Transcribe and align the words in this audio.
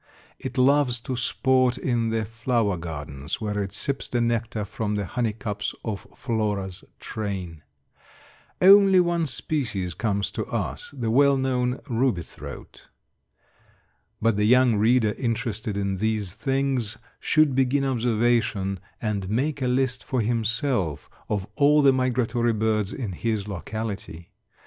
It 0.39 0.57
loves 0.57 0.99
to 1.01 1.15
sport 1.15 1.77
in 1.77 2.09
the 2.09 2.25
flower 2.25 2.75
gardens, 2.75 3.39
where 3.39 3.61
it 3.61 3.71
sips 3.71 4.07
the 4.07 4.19
nectar 4.19 4.65
from 4.65 4.95
the 4.95 5.05
honeycups 5.05 5.75
of 5.85 6.07
Flora's 6.15 6.83
train. 6.99 7.61
Only 8.59 8.99
one 8.99 9.27
species 9.27 9.93
comes 9.93 10.31
to 10.31 10.45
us, 10.47 10.89
the 10.97 11.11
well 11.11 11.37
known 11.37 11.81
ruby 11.87 12.23
throat. 12.23 12.87
But 14.19 14.37
the 14.37 14.45
young 14.45 14.75
reader 14.77 15.13
interested 15.19 15.77
in 15.77 15.97
these 15.97 16.33
things 16.33 16.97
should 17.19 17.53
begin 17.53 17.85
observation, 17.85 18.79
and 19.03 19.29
make 19.29 19.61
a 19.61 19.67
list 19.67 20.03
for 20.03 20.21
himself 20.21 21.11
of 21.29 21.45
all 21.55 21.83
the 21.83 21.93
migratory 21.93 22.53
birds 22.53 22.91
in 22.91 23.11
his 23.11 23.47
locality. 23.47 24.31